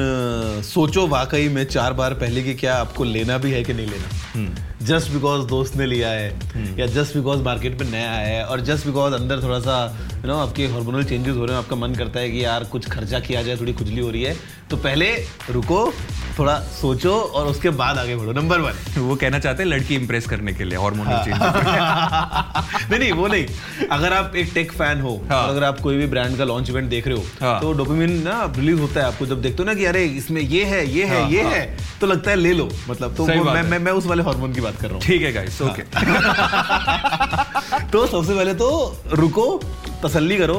सोचो 0.64 1.06
वाकई 1.06 1.48
में 1.48 1.64
चार 1.64 1.92
बार 1.92 2.14
पहले 2.14 2.42
कि 2.42 2.54
क्या 2.54 2.74
आपको 2.76 3.04
लेना 3.04 3.38
भी 3.38 3.50
है 3.50 3.62
कि 3.64 3.74
नहीं 3.74 3.86
लेना। 3.86 4.54
जस्ट 4.84 5.10
बिकॉज़ 5.10 5.46
दोस्त 5.46 5.76
ने 5.76 5.86
लिया 5.86 6.08
है 6.08 6.40
hmm. 6.40 6.80
या 6.80 6.86
जस्ट 6.86 7.16
बिकॉज़ 7.16 7.42
मार्केट 7.42 7.80
में 7.80 7.90
नया 7.90 8.10
आया 8.10 8.38
है 8.38 8.44
और 8.44 8.60
जस्ट 8.60 8.86
बिकॉज़ 8.86 9.14
अंदर 9.14 9.42
थोड़ा 9.42 9.58
सा 9.60 9.76
यू 10.14 10.26
नो 10.26 10.38
आपके 10.38 10.66
हार्मोनल 10.66 11.04
चेंजेस 11.04 11.36
हो 11.36 11.44
रहे 11.44 11.56
हैं 11.56 11.62
आपका 11.62 11.76
मन 11.76 11.94
करता 11.94 12.20
है 12.20 12.30
कि 12.30 12.44
यार 12.44 12.64
कुछ 12.64 12.88
खर्चा 12.88 13.20
किया 13.20 13.42
जाए 13.42 13.56
थोड़ी 13.56 13.72
खुजली 13.72 14.00
हो 14.00 14.10
रही 14.10 14.22
है 14.22 14.36
तो 14.70 14.76
पहले 14.76 15.14
रुको 15.50 15.92
थोड़ा 16.38 16.58
सोचो 16.58 17.14
और 17.34 17.46
उसके 17.46 17.70
बाद 17.70 17.98
आगे 17.98 18.16
बढ़ो। 18.16 18.32
नंबर 18.32 18.60
वन 18.60 18.72
वो 18.98 19.16
कहना 19.16 19.38
चाहते 19.38 19.62
हैं 19.62 19.70
लड़की 19.70 19.94
इंप्रेस 19.94 20.26
करने 20.26 20.52
के 20.52 20.64
लिए 20.64 20.78
हार्मोनल 20.78 21.24
चेंज 21.24 21.38
नहीं 22.90 22.98
नहीं 22.98 23.12
वो 23.12 23.26
नहीं। 23.26 23.46
अगर 23.92 24.12
आप 24.12 24.36
एक 24.36 24.50
टेक 24.54 24.72
फ़ैन 24.72 25.00
हो 25.00 25.20
हाँ। 25.30 25.42
और 25.42 25.48
अगर 25.50 25.64
आप 25.64 25.80
कोई 25.80 25.96
भी 25.96 26.06
ब्रांड 26.06 26.36
का 26.38 26.44
लॉन्च 26.44 26.70
इवेंट 26.70 26.88
देख 26.90 27.06
रहे 27.08 27.16
हो 27.16 27.24
हाँ। 27.40 27.60
तो 27.60 27.72
डोपामिन 27.72 28.12
ना 28.22 28.52
रिलीज़ 28.56 28.80
होता 28.80 29.00
है 29.00 29.06
आपको। 29.06 29.26
जब 29.26 29.42
देखते 29.42 29.62
हो 29.62 29.64
ना 29.64 29.74
कि 29.74 29.84
अरे 29.84 30.04
इसमें 30.16 30.40
ये 30.42 30.64
है 30.64 30.86
ये 30.90 31.04
है 31.04 31.20
हाँ, 31.20 31.30
ये 31.30 31.42
हाँ। 31.42 31.52
है 31.52 31.76
तो 32.00 32.06
लगता 32.06 32.30
है 32.30 32.36
ले 32.36 32.52
लो। 32.52 32.68
मतलब 32.88 33.14
तो 33.16 33.26
मैं, 33.26 33.62
मैं 33.62 33.78
मैं 33.78 33.92
उस 33.92 34.06
वाले 34.06 34.22
हार्मोन 34.22 34.52
की 34.54 34.60
बात 34.60 34.76
कर 34.76 34.86
रहा 34.86 34.94
हूँ। 34.94 35.02
ठीक 35.02 35.22
है 35.22 35.32
गाइस 35.32 35.62
ओके 35.62 35.82
तो 37.92 38.06
सबसे 38.06 38.34
पहले 38.34 38.54
तो 38.54 38.96
रुको 39.12 39.60
तसल्ली 40.04 40.36
करो। 40.38 40.58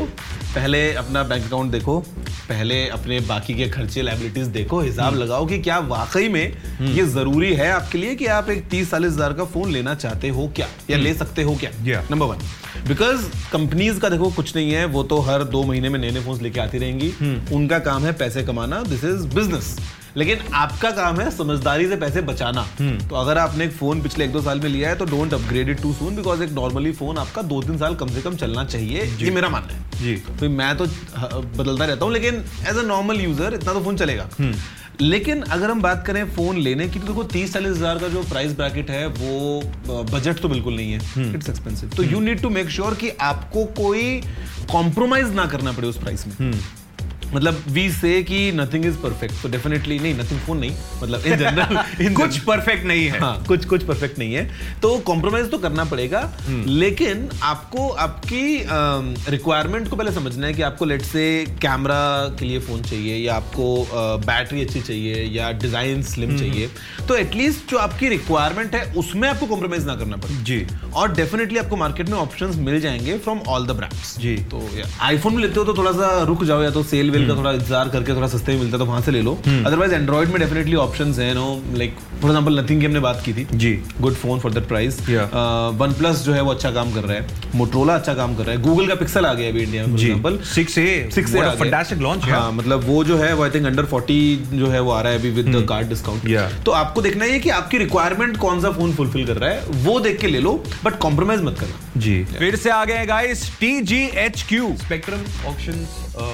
पहले 0.56 0.94
अपना 0.96 1.24
बैंक 1.24 1.46
अकाउंट 1.46 1.72
देखो। 1.72 2.04
पहले 2.50 2.88
अपने 2.90 3.20
बाकी 3.28 3.54
के 3.54 3.68
खर्चे 3.70 4.02
लाइबिलिटीज 4.02 4.48
देखो 4.50 4.80
हिसाब। 4.82 5.16
लगाओ 5.16 5.46
कि 5.46 5.58
क्या 5.60 5.78
वाकई 5.88 6.28
में 6.30 6.44
ये 6.82 7.06
ज़रूरी 7.08 7.54
है 7.54 7.72
आपके 7.72 7.98
लिए 7.98 8.16
कि 8.16 8.26
आप 8.32 8.50
एक 8.50 8.64
तीस 8.70 8.92
चालीस 8.92 9.14
हज़ार 9.14 9.34
का 9.34 9.46
फ़ोन 9.46 9.72
लेना 9.72 9.96
चाहते 9.96 10.30
हो 10.30 10.48
क्या 10.56 10.68
या 10.90 10.98
ले 10.98 11.14
सकते 11.14 11.44
हो 11.44 11.56
क्या। 11.56 12.04
नंबर 12.12 12.26
वन 12.26 12.38
बिकॉज़ 12.88 13.26
कंपनीज़ 13.52 14.00
का 14.00 14.10
देखो 14.10 14.30
कुछ 14.32 14.56
नहीं 14.56 14.72
है 14.72 14.86
वो 14.88 15.04
तो 15.04 15.20
हर 15.22 15.44
दो 15.46 15.64
महीने 15.64 15.90
में 15.90 16.00
नए 16.00 16.12
नए 16.12 16.24
फ़ोन 16.24 16.42
लेके 16.42 16.60
आती 16.60 16.78
रहेंगी 16.78 17.14
हम्म। 17.20 17.56
उनका 17.56 17.80
काम 17.82 18.06
है 18.06 18.14
पैसे 18.18 18.44
कमाना 18.44 18.82
दिस 18.84 19.04
इज़ 19.04 19.28
बिज़नेस 19.36 19.76
लेकिन 20.18 20.40
आपका 20.56 20.92
काम 20.92 21.20
है 21.20 21.30
समझदारी 21.32 21.88
से 21.88 21.96
पैसे 21.98 22.22
बचाना। 22.24 22.62
हम्म। 22.80 23.08
तो 23.08 23.16
अगर 23.16 23.38
आपने 23.38 23.66
एक 23.66 23.72
फ़ोन 23.74 24.02
पिछले 24.02 24.26
एक 24.26 24.32
दो 24.32 24.42
साल 24.42 24.60
में 24.60 24.70
लिया 24.70 24.90
है 24.90 24.96
तो 24.96 25.06
don't 25.06 25.34
upgrade 25.34 25.70
it 25.70 25.82
too 25.82 25.94
soon 25.94 26.16
because 26.16 26.44
एक 26.44 26.52
नॉर्मली 26.54 26.92
फ़ोन 26.94 27.18
आपका 27.18 27.42
दो 27.44 27.62
तीन 27.64 27.78
साल 27.78 27.96
कम 27.96 28.08
से 28.10 28.22
कम 28.22 28.36
चलना 28.36 28.64
चाहिए। 28.66 29.04
ये 29.18 29.32
मेरा 29.32 29.50
मानना 29.50 29.74
है। 29.74 29.84
जी। 29.96 30.16
तो 30.40 30.50
मैं 30.52 30.76
तो 30.78 30.86
बदलता 30.86 31.86
रहता 31.86 32.06
हूँ 32.06 32.14
लेकिन 32.14 32.44
एज 32.70 32.78
अ 32.78 32.82
नॉर्मल 32.84 33.22
यूज़र 33.22 33.54
इतना 33.54 33.74
तो 33.74 33.82
फ़ोन 33.82 33.98
चलेगा। 33.98 34.30
लेकिन 35.02 35.42
अगर 35.44 35.70
हम 35.72 35.82
बात 35.82 36.06
करें 36.08 36.24
फ़ोन 36.34 36.58
लेने 36.58 36.88
की 36.90 37.00
तो 37.00 37.08
देखो 37.08 37.24
तीस 37.26 37.54
चालीस 37.54 37.72
हज़ार 37.72 37.98
का 38.00 38.08
जो 38.08 38.22
प्राइस 38.24 38.56
ब्रैकेट 38.58 38.90
है 38.90 39.06
वो 39.10 40.04
बजट 40.12 40.40
तो 40.42 40.50
बिल्कुल 40.50 40.76
नहीं 40.76 40.92
है। 40.92 41.34
इट्स 41.34 41.50
एक्सपेंसिव 41.50 41.90
तो 41.98 42.04
you 42.04 42.20
need 42.20 42.42
to 42.42 42.50
make 42.50 42.70
sure 42.70 42.96
कि 42.96 43.10
आपको 43.24 43.66
कोई 43.78 44.22
कॉम्प्रोमाइज 44.72 45.34
ना 45.36 45.46
करना 45.48 45.72
पड़े 45.72 45.88
उस 45.88 45.98
प्राइस 45.98 46.26
में। 46.28 46.54
मतलब 47.36 47.64
वी 47.70 47.90
से 47.92 48.22
कि 48.24 48.52
नथिंग 48.56 48.86
इज़ 48.86 48.98
परफेक्ट 48.98 49.42
तो 49.42 49.50
डेफिनेटली 49.50 50.00
नहीं 50.00 50.14
नथिंग 50.16 50.40
फ़ोन 50.40 50.58
नहीं 50.58 50.76
मतलब 51.04 51.26
इन 51.26 51.38
जनरल 51.38 52.14
कुछ 52.16 52.38
परफेक्ट 52.42 52.86
नहीं 52.86 53.06
है। 53.06 53.20
हाँ 53.20 53.44
कुछ 53.48 53.66
कुछ 53.66 53.84
परफेक्ट 53.84 54.20
नहीं 54.20 54.34
है। 54.34 54.44
तो 54.82 54.98
कॉम्प्रोमाइज 55.06 55.50
तो 55.52 55.58
करना 55.58 55.84
पड़ेगा 55.86 56.22
लेकिन 56.50 57.30
आपको 57.44 57.88
आपकी 58.06 59.32
रिक्वायरमेंट 59.32 59.90
को 59.90 59.96
पहले 59.96 60.12
समझना 60.12 60.48
है 60.48 60.54
कि 60.54 60.62
आपको 60.62 60.86
लेट 60.86 61.02
से 61.04 61.24
कैमरा 61.62 62.04
के 62.40 62.46
लिए 62.46 62.60
फ़ोन 62.60 62.82
चाहिए 62.84 63.18
या 63.18 63.36
आपको 63.36 63.66
बैटरी 64.26 64.62
अच्छी 64.62 64.82
चाहिए 64.82 65.24
या 65.34 65.52
डिज़ाइन 65.62 66.02
स्लिम 66.04 66.38
चाहिए। 66.38 66.70
तो 67.08 67.16
एटलीस्ट 67.16 67.70
जो 67.72 67.78
आपकी 67.78 68.10
रिक्वायरमेंट 68.10 68.76
है 68.76 68.84
उसमें 68.98 69.28
आपको 69.30 69.46
कॉम्प्रोमाइज 69.46 69.86
ना 69.86 69.96
करना 69.96 70.18
पड़े। 70.18 70.36
जी। 70.44 70.66
और 70.94 71.14
डेफिनेटली 71.16 71.60
आपको 71.60 71.76
मार्केट 71.76 72.10
में 72.10 72.18
ऑप्शन 72.18 72.54
मिल 72.60 72.80
जाएँगे 72.82 73.18
फ्रॉम 73.20 73.40
ऑल 73.48 73.68
द 73.68 73.72
ब्रांड्स 73.72 74.18
जी। 74.20 74.36
तो 74.52 74.68
आईफोन 75.02 75.34
में 75.34 75.42
लेते 75.42 75.60
हो 75.60 75.66
तो 75.66 75.74
थोड़ा 75.78 75.92
सा 75.92 76.22
रुक 76.28 76.44
जाओ 76.44 76.64
या 76.64 76.70
तो 76.72 76.84
सेल 76.86 77.12
वेल 77.12 77.25
का 77.28 77.36
थोड़ा 77.36 77.52
इंतज़ार 77.52 77.90
करके 77.90 78.16
थोड़ा 78.16 78.28
सस्ते 78.28 78.52
में 78.52 78.60
मिलता 78.60 78.78
है 78.78 78.80
तो 78.80 78.86
वहाँ 78.86 79.02
से 79.02 79.12
ले 79.12 79.22
लो। 79.22 79.38
अदरवाइज़ 79.48 79.94
एंड्रॉइड 79.94 80.30
में 80.30 80.40
डेफिनेटली 80.40 80.76
ऑप्शंस 80.78 81.20
हैं 81.20 81.34
no 81.36 81.48
like 81.76 81.96
for 82.22 82.30
example 82.30 82.60
nothing 82.60 82.80
की 82.80 82.86
हमने 82.86 83.00
बात 83.00 83.22
की 83.26 83.34
थी। 83.34 83.48
जी। 83.56 83.74
Good 84.02 84.14
phone 84.16 84.40
for 84.40 84.52
that 84.52 84.68
price 84.68 85.00
OnePlus 85.98 86.24
जो 86.26 86.34
है 86.34 86.42
वो 86.42 86.52
अच्छा 86.52 86.72
काम 86.72 86.94
कर 86.94 87.04
रहा 87.04 87.18
है। 87.18 87.54
मोटरोला 87.56 87.96
अच्छा 87.96 88.14
काम 88.14 88.36
कर 88.36 88.44
रहा 88.44 88.56
है। 88.56 88.62
गूगल 88.62 88.88
का 88.88 88.96
पिक्सल 88.96 89.26
आ 89.26 89.34
गया 89.34 89.50
अभी 89.50 89.64
इंडिया 89.64 89.86
में 89.86 89.98
for 90.22 90.32
ji. 90.34 90.54
Six 90.54 90.78
A 90.78 91.10
six 91.16 91.32
fantastic 91.32 92.00
launch 92.00 92.24
हाँ 92.26 92.52
मतलब 92.54 92.88
वो 92.88 93.04
जो 93.04 93.18
है 93.18 93.34
वो 93.34 93.44
आई 93.44 93.50
थिंक 93.50 93.66
अंडर 93.66 93.86
40 93.88 94.54
जो 94.54 94.68
है 94.68 94.82
वो 94.82 94.92
आ 94.92 95.02
रहा 95.02 95.12
है 95.12 95.20
अभी 95.20 95.30
विद 95.32 95.66
कार्ड 95.70 95.90
डिस्काउंट. 95.90 96.64
तो 96.66 96.72
आपको 96.74 97.02
देखना 97.02 97.26
है 97.26 97.40
कि 97.40 97.50
आपकी 97.52 97.78
रिक्वायरमेंट 97.78 98.38
कौन 98.38 98.62
सा 98.62 98.72
फ़ोन 98.72 98.94
फुलफिल 98.94 99.26
कर 99.28 99.38
रहा 99.38 99.50
है 99.50 99.84
वो 99.84 100.00
देख 100.00 100.20
के 100.20 100.28
ले 100.28 100.40
लो 100.40 100.54
बट 100.84 100.98
कॉम्प्रोमाइज 101.00 101.42
मत 101.42 101.60
करना। 101.60 102.00
जी। 102.00 102.24
फिर 102.38 102.56
से 102.56 102.70
आ 102.70 102.84
गए 102.86 103.06
guys 103.06 103.50
T 103.60 103.80
G 103.84 104.02
H 104.18 104.46
Q 104.50 104.74
spectrum 104.78 105.20
option 105.48 105.86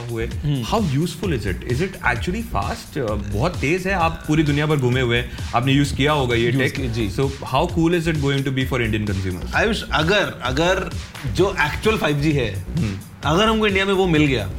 हुए। 0.09 0.27
How 0.71 0.83
useful 0.91 1.33
is 1.33 1.47
it 1.49 1.63
is 1.71 1.83
it 1.83 1.95
actually 2.07 2.41
fast 2.51 2.97
बहुत 2.99 3.57
तेज 3.61 3.87
है 3.87 3.93
आप 3.93 4.23
पूरी 4.27 4.43
दुनिया 4.43 4.65
भर 4.65 4.77
घूमे 4.77 5.01
हुए 5.01 5.17
हैं। 5.17 5.51
आपने 5.55 5.73
यूज़ 5.73 5.93
किया 5.95 6.11
होगा 6.11 6.35
ये 6.35 6.51
tech 6.51 6.91
ji. 6.93 7.09
So 7.09 7.31
how 7.45 7.67
cool 7.67 7.95
is 7.95 8.09
it 8.09 8.19
going 8.19 8.43
to 8.45 8.51
be 8.51 8.65
for 8.65 8.83
Indian 8.83 9.05
consumers 9.07 9.55
Ayush 9.55 9.83
अगर 9.93 10.33
अगर 10.43 10.89
जो 11.35 11.55
एक्चुअल 11.65 11.97
5G 11.97 12.33
है 12.33 12.53
hmm. 12.75 12.93
अगर 13.25 13.47
हमको 13.47 13.67
इंडिया 13.67 13.85
में 13.85 13.93
वो 13.93 14.07
मिल 14.07 14.25
गया 14.25 14.49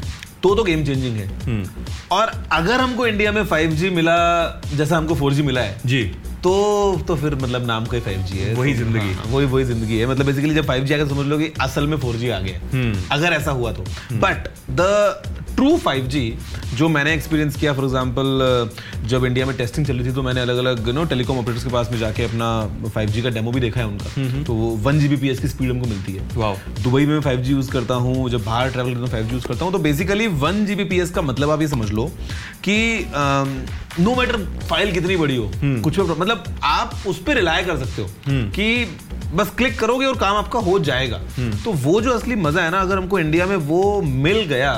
तो 0.43 0.55
तो 0.55 0.63
गेम 0.65 0.85
चेंजिंग 0.85 1.17
है। 1.17 1.29
hmm. 1.41 2.13
और 2.13 2.33
अगर 2.53 2.81
हमको 2.81 3.07
इंडिया 3.07 3.33
में 3.33 3.43
5G 3.49 3.91
मिला 3.91 4.17
जैसा 4.75 4.97
हमको 4.97 5.15
4G 5.17 5.43
मिला 5.43 5.61
है 5.61 5.81
जी। 5.87 6.03
तो 6.45 6.53
तो 7.09 7.15
फिर 7.17 7.35
मतलब 7.35 7.67
नाम 7.67 7.85
का 7.87 7.97
ही 7.97 8.03
5G 8.03 8.39
है। 8.39 8.55
वही 8.55 8.73
तो, 8.75 8.79
ज़िंदगी। 8.79 9.13
हाँ, 9.15 9.25
वही 9.27 9.47
वही 9.47 9.65
ज़िंदगी 9.65 9.99
है। 9.99 10.07
मतलब 10.07 10.27
बेसिकली 10.27 10.55
जब 10.55 10.67
5G 10.67 10.93
आएगा 10.93 11.05
तो 11.05 11.15
समझ 11.15 11.27
लो 11.27 11.39
कि 11.39 11.53
असल 11.61 11.87
में 11.87 11.97
4G 11.97 12.31
आ 12.31 12.39
गया 12.41 12.89
अगर 13.13 13.33
ऐसा 13.33 13.51
हुआ 13.51 13.73
तो। 13.73 13.85
बट 14.13 14.49
द 14.71 15.42
ट्रू 15.63 15.77
5G 15.79 16.21
जो 16.77 16.89
मैंने 16.89 17.13
एक्सपीरियंस 17.15 17.57
किया 17.57 17.73
फॉर 17.73 17.85
एग्जांपल 17.85 18.71
जब 19.09 19.25
इंडिया 19.25 19.47
में 19.47 19.57
टेस्टिंग 19.57 19.87
चल 19.87 19.97
रही 19.97 20.09
थी 20.09 20.15
तो 20.15 20.23
मैंने 20.23 20.41
अलग 20.41 20.57
अलग 20.59 20.89
नो 20.95 21.05
टेलीकॉम 21.05 21.39
ऑपरेटर्स 21.39 21.65
के 21.65 21.71
पास 21.71 21.91
में 21.93 21.99
जाके 21.99 22.25
अपना 22.25 22.49
5G 22.95 23.23
का 23.23 23.31
डेमो 23.31 23.53
भी 23.53 23.61
देखा 23.61 23.81
है 23.81 23.87
उनका। 23.87 24.43
तो 24.45 24.55
वो 24.55 24.71
वन 24.85 24.99
जीबीपीएस 24.99 25.41
की 25.41 25.49
स्पीड 25.49 25.71
हमको 25.71 25.89
मिलती 25.89 26.13
है। 26.13 26.83
दुबई 26.83 27.07
में 27.07 27.19
5G 27.21 27.51
यूज़ 27.51 27.71
करता 27.71 27.95
हूँ 28.07 28.29
जब 28.31 28.45
बाहर 28.45 28.71
ट्रैवल 28.71 28.95
करता 28.95 29.05
हूँ 29.07 29.13
5G 29.15 29.33
यूज़ 29.33 29.47
करता 29.47 29.65
हूँ 29.65 29.73
तो 29.73 29.79
बेसिकली 29.79 30.27
वन 30.43 30.65
जीबीपीएस 30.67 31.11
का 31.11 31.23
मतलब 31.23 31.51
आप 31.51 31.61
ये 31.61 31.69
समझ 31.69 31.91
लो 31.91 32.11
कि 32.65 32.77
नो 34.01 34.15
मैटर 34.15 34.45
फ़ाइल 34.69 34.93
कितनी 34.93 35.17
बड़ी 35.17 35.37
हो 35.37 35.51
कुछ 35.57 36.01
भी 36.01 36.21
मतलब 36.21 36.45
आप 36.65 37.03
उस 37.07 37.23
पर 37.23 37.37
रिलाय 37.37 37.65
कर 37.65 37.85
सकते 37.85 38.03
हो 38.03 38.09
कि 38.51 38.99
बस 39.35 39.51
क्लिक 39.59 39.79
करोगे 39.79 40.07
और 40.07 40.17
काम 40.19 40.37
आपका 40.37 40.59
हो 40.61 40.79
जाएगा। 40.81 41.19
तो 41.65 41.73
वो 41.85 42.01
जो 42.01 42.11
असली 42.11 42.35
मज़ा 42.37 42.63
है 42.63 42.71
ना 42.71 42.81
अगर 42.81 42.99
हमको 42.99 43.19
इंडिया 43.19 43.47
में 43.47 43.57
वो 43.69 44.01
मिल 44.03 44.41
गया 44.47 44.73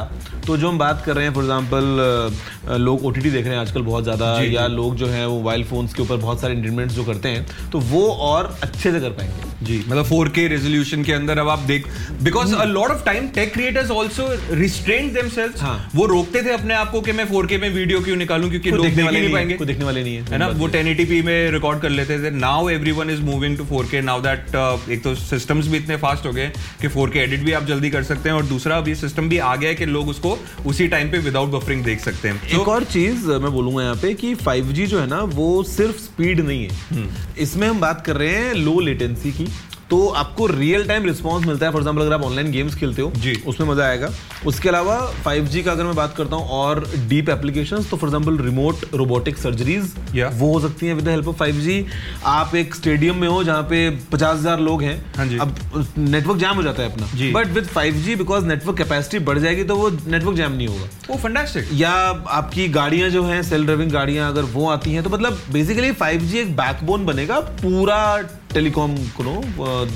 तो 0.46 0.56
जो 0.56 0.68
हम 0.68 0.78
बात 0.78 1.02
कर 1.04 1.14
रहे 1.16 1.24
हैं 1.24 1.32
फॉर 1.34 1.42
एग्ज़ाम्पल 1.42 2.78
लोग 2.80 3.14
टी 3.14 3.30
देख 3.30 3.44
रहे 3.44 3.54
हैं 3.54 3.60
आजकल 3.60 3.82
बहुत 3.82 4.04
ज़्यादा 4.04 4.32
या 4.42 4.66
लोग 4.66 4.96
जो 4.96 5.06
है 5.06 5.26
वो 5.26 5.34
मोबाइल 5.34 5.64
फोन्स 5.64 5.94
के 5.94 6.02
ऊपर 6.02 6.16
बहुत 6.16 6.40
सारे 6.40 6.54
इंटरमेंट्स 6.54 6.94
जो 6.94 7.04
करते 7.04 7.28
हैं 7.28 7.70
तो 7.72 7.78
वो 7.92 8.08
और 8.22 8.56
अच्छे 8.62 8.92
से 8.92 9.00
कर 9.00 9.10
पाएँगे। 9.10 9.53
जी 9.64 9.78
मतलब 9.88 10.08
4K 10.08 10.46
रेजोल्यूशन 10.48 11.04
के 11.04 11.12
अंदर 11.12 11.38
अब 11.38 11.48
आप 11.48 11.58
देख 11.68 11.86
because 12.22 12.54
a 12.54 12.64
lot 12.64 12.90
of 12.90 13.04
time 13.04 13.28
tech 13.34 13.52
creators 13.54 13.90
also 13.90 14.28
restrain 14.54 15.12
themselves. 15.14 15.62
वो 15.94 16.06
रोकते 16.06 16.42
थे 16.42 16.50
अपने 16.52 16.74
आप 16.74 16.90
को 16.90 17.00
कि 17.00 17.12
मैं 17.12 17.26
4K 17.28 17.60
में 17.60 17.68
वीडियो 17.70 18.00
क्यों 18.00 18.16
निकालूं 18.16 18.50
क्योंकि 18.50 18.70
लोग 18.70 18.86
देखने 18.86 19.02
वाले 19.02 19.20
नहीं 19.20 19.32
पाएँगे। 19.32 19.54
कोई 19.54 19.66
देखने 19.66 19.84
वाले 19.84 20.02
नहीं 20.02 20.16
है 20.16 20.24
है 20.30 20.38
ना? 20.38 20.48
वो 20.48 20.68
1080p 20.68 21.22
में 21.24 21.50
रिकॉर्ड 21.52 21.80
कर 21.82 21.90
लेते 21.90 22.18
थे। 22.22 22.30
Now 22.30 22.68
everyone 22.70 23.10
is 23.10 23.20
moving 23.22 23.56
to 23.58 23.64
4K 23.66 24.02
now 24.04 24.20
that 24.22 24.54
एक 24.90 25.02
तो 25.04 25.14
सिस्टम्स 25.16 25.68
भी 25.68 25.76
इतने 25.78 25.96
फास्ट 25.98 26.26
हो 26.26 26.32
गए 26.32 26.48
कि 26.80 26.88
4K 26.88 27.16
एडिट 27.18 27.44
भी 27.44 27.52
आप 27.52 27.66
जल्दी 27.66 27.90
कर 27.90 28.02
सकते 28.04 28.28
हैं 28.28 28.36
और 28.36 28.44
दूसरा 28.46 28.76
अब 28.76 28.88
ये 28.88 28.94
सिस्टम 28.96 29.28
भी 29.28 29.38
आ 29.38 29.54
गया 29.56 29.68
है 29.68 29.74
कि 29.74 29.86
लोग 29.86 30.08
उसको 30.08 30.38
उसी 30.66 30.88
टाइम 30.88 31.10
पे 31.10 31.18
विदाउट 31.20 31.50
बफरिंग 31.50 31.84
देख 31.84 32.00
सकते 32.00 32.28
हैं। 32.28 32.60
एक 32.60 32.68
और 32.68 32.84
चीज़ 32.86 33.26
मैं 33.26 33.52
बोलूँगा 33.52 33.82
यहाँ 33.82 33.96
पे 33.96 34.12
कि 34.14 34.34
5G 34.36 34.86
जो 34.86 35.00
है 35.00 35.06
ना 35.06 35.20
वो 35.34 35.62
सिर्फ़ 35.64 35.98
स्पीड 35.98 36.40
नहीं 36.40 36.68
हम्म। 36.68 37.02
है 37.02 37.42
इसमें 37.42 37.66
हम 37.68 37.80
बात 37.80 38.04
कर 38.06 38.16
रहे 38.16 38.34
हैं 38.34 38.54
लो 38.54 38.78
लेटेंसी 38.80 39.32
की। 39.32 39.46
तो 39.94 40.06
आपको 40.18 40.46
रियल 40.46 40.86
टाइम 40.86 41.04
रिस्पॉन्स 41.04 41.46
मिलता 41.46 41.66
है 41.66 41.72
फॉर 41.72 41.80
एग्ज़ाम्पल 41.80 42.02
अगर 42.02 42.12
आप 42.14 42.22
ऑनलाइन 42.22 42.50
गेम्स 42.50 42.74
खेलते 42.74 43.02
हो 43.02 43.10
जी। 43.16 43.34
उसमें 43.46 43.66
मज़ा 43.68 43.84
आएगा 43.86 44.08
उसके 44.46 44.68
अलावा 44.68 44.96
5G 45.26 45.62
का 45.64 45.72
अगर 45.72 45.84
मैं 45.84 45.94
बात 45.94 46.14
करता 46.16 46.36
हूँ 46.36 46.48
और 46.52 46.80
डीप 47.08 47.28
एप्लीकेशंस 47.28 47.90
तो 47.90 47.96
for 47.96 48.08
example 48.08 48.38
remote 48.44 48.84
robotic 48.94 49.38
surgeries 49.38 49.92
Yeah. 50.14 50.32
वो 50.32 50.52
हो 50.52 50.58
सकती 50.60 50.86
हैं 50.86 50.94
with 50.94 51.04
the 51.04 51.08
help 51.08 51.28
of 51.28 51.36
5G 51.38 51.76
आप 52.28 52.54
एक 52.54 52.74
स्टेडियम 52.74 53.16
में 53.16 53.26
हो 53.28 53.42
जहाँ 53.44 53.62
पे 53.70 53.78
पचास 54.12 54.36
हज़ार 54.36 54.60
लोग 54.60 54.82
हैं 54.82 54.94
हाँ 55.16 55.26
जी। 55.26 55.38
अब 55.38 55.54
नेटवर्क 55.98 56.38
जैम 56.38 56.56
हो 56.56 56.62
जाता 56.62 56.82
है 56.82 56.92
अपना 56.92 57.06
जी। 57.14 57.30
But 57.32 57.46
with 57.54 57.68
5G 57.68 58.16
because 58.18 58.44
network 58.46 58.78
capacity 58.78 59.18
बढ़ 59.24 59.38
जाएगी 59.38 59.64
तो 59.64 59.76
वो 59.76 59.90
नेटवर्क 59.90 60.36
जैम 60.36 60.52
नहीं 60.52 60.68
होगा 60.68 60.88
वो 61.10 61.16
फंटास्टिक 61.18 61.68
या 61.72 61.92
आपकी 62.34 62.68
गाड़ियाँ 62.70 63.10
जो 63.10 63.22
हैं 63.24 63.42
सेल्फ 63.44 63.64
ड्राइविंग 63.66 63.90
गाड़ियाँ 63.92 64.30
अगर 64.30 64.52
वो 64.54 64.68
आती 64.70 64.92
हैं 64.92 65.02
तो 65.02 65.10
मतलब 65.10 65.40
बेसिकली 65.52 65.92
5G 66.02 66.34
एक 66.36 66.56
बैकबोन 66.56 67.06
बनेगा 67.06 67.40
पूरा 67.58 68.00
टेलीकॉम 68.54 68.94
को 69.20 69.24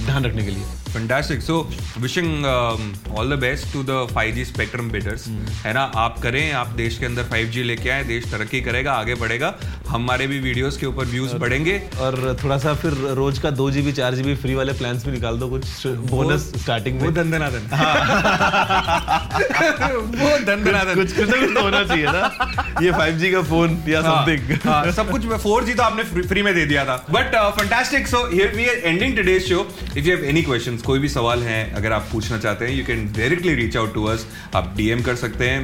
ध्यान 0.05 0.25
रखने 0.25 0.45
के 0.45 0.51
लिए। 0.51 0.65
Fantastic 0.89 1.43
so 1.43 1.61
wishing 2.01 2.45
all 2.45 3.35
the 3.35 3.39
best 3.41 3.73
to 3.73 3.83
the 3.83 4.07
5G 4.13 4.45
spectrum 4.47 4.91
bidders 4.91 5.27
है 5.65 5.73
ना? 5.75 5.83
आप 5.97 6.19
करें 6.23 6.53
आप 6.53 6.69
देश 6.77 6.99
के 6.99 7.07
अंदर 7.07 7.23
फाइव 7.31 7.49
जी 7.51 7.63
लेके 7.63 7.91
आए 7.91 8.05
देश 8.05 8.25
तरक्की 8.33 8.61
करेगा 8.61 8.93
आगे 8.95 9.15
बढ़ेगा। 9.15 9.55
हमारे 9.89 10.27
भी 10.27 10.39
वीडियोस 10.41 10.77
के 10.77 10.87
ऊपर 10.87 11.05
व्यूज़ 11.07 11.35
बढ़ेंगे। 11.37 11.81
और 12.01 12.37
थोड़ा 12.43 12.59
सा 12.59 12.75
फिर 12.75 12.93
रोज 13.17 13.39
का 13.39 13.51
दो 13.53 13.71
जीबी 13.71 13.93
चार 13.93 14.15
जीबी 14.15 14.35
फ्री 14.37 14.55
वाले 14.55 14.73
प्लान्स 14.73 15.05
भी 15.07 15.13
निकाल 15.13 15.39
दो 15.39 15.49
कुछ 15.49 15.87
बोनस 16.11 16.53
स्टार्टिंग 16.63 16.97
में। 16.97 17.03
वो 17.05 17.11
दंदना 17.13 17.51
दन 17.51 17.69
वो 20.19 20.39
दंदना 20.47 20.83
दन 20.85 20.95
कुछ 20.95 21.13
कुछ 21.17 21.29
कुछ 21.29 21.55
तो 21.55 21.63
होना 21.63 21.83
चाहिए 21.85 22.07
ना। 22.07 22.75
ये 22.83 22.93
5G 22.93 23.33
का 23.33 23.43
फ़ोन 23.43 23.83
या 23.89 24.01
समथिंग 24.03 24.51
हाँ, 24.67 24.75
हाँ, 24.75 24.93
सब 24.93 25.11
कुछ 25.11 25.27
फोर 25.43 25.65
जी 25.65 25.75
तो 25.75 25.83
आपने 25.83 26.03
फ्री 26.23 26.43
में 26.43 26.55
दे 26.55 26.65
दिया 26.67 26.85
था। 26.85 26.97
But 27.11 27.35
fantastic 27.59 28.07
so 28.09 28.27
here 28.33 28.55
we 28.57 28.67
are 28.67 28.77
ending 28.85 29.17
today's 29.17 29.49
show 29.49 29.67
if 29.97 29.99
you 29.99 30.17
have 30.17 30.25
any 30.25 30.43
questions 30.79 30.87
कोई 30.87 30.99
भी 30.99 31.09
सवाल 31.09 31.43
है 31.43 31.75
अगर 31.75 31.93
आप 31.93 32.09
पूछना 32.13 32.39
चाहते 32.39 32.65
हैं 32.65 32.73
you 32.73 32.85
can 32.85 33.07
directly 33.13 33.55
reach 33.55 33.77
out 33.77 33.95
to 33.95 34.05
us 34.05 34.27
आप 34.55 34.73
डीएम 34.77 35.03
कर 35.03 35.17
सकते 35.17 35.49
हैं. 35.49 35.59